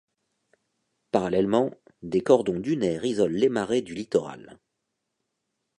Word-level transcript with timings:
Parallèlement, 1.11 1.69
des 2.01 2.21
cordons 2.21 2.59
dunaires 2.59 3.05
isolent 3.05 3.33
les 3.35 3.49
marais 3.49 3.83
du 3.83 3.93
littoral. 3.93 4.57